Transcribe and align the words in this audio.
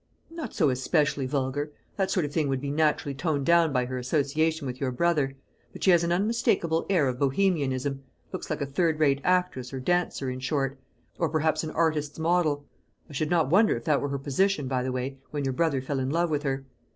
"Not 0.31 0.55
so 0.55 0.71
especially 0.71 1.27
vulgar. 1.27 1.71
That 1.95 2.09
sort 2.09 2.25
of 2.25 2.31
thing 2.31 2.47
would 2.47 2.59
be 2.59 2.71
naturally 2.71 3.13
toned 3.13 3.45
down 3.45 3.71
by 3.71 3.85
her 3.85 3.99
association 3.99 4.65
with 4.65 4.81
your 4.81 4.89
brother. 4.89 5.35
But 5.71 5.83
she 5.83 5.91
has 5.91 6.03
an 6.03 6.11
unmistakable 6.11 6.87
air 6.89 7.07
of 7.07 7.19
Bohemianism; 7.19 8.01
looks 8.33 8.49
like 8.49 8.61
a 8.61 8.65
third 8.65 8.99
rate 8.99 9.21
actress, 9.23 9.71
or 9.71 9.79
dancer, 9.79 10.31
in 10.31 10.39
short; 10.39 10.79
or 11.19 11.29
perhaps 11.29 11.63
an 11.63 11.69
artist's 11.69 12.17
model. 12.17 12.65
I 13.11 13.13
should 13.13 13.29
not 13.29 13.51
wonder 13.51 13.75
if 13.77 13.83
that 13.83 14.01
were 14.01 14.09
her 14.09 14.17
position, 14.17 14.67
by 14.67 14.81
the 14.81 14.91
way, 14.91 15.19
when 15.29 15.43
your 15.43 15.53
brother 15.53 15.81
fell 15.83 15.99
in 15.99 16.09
love 16.09 16.31
with 16.31 16.41
her. 16.41 16.65